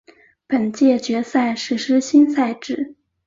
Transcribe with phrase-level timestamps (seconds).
[0.47, 2.95] 本届决赛实施新赛制。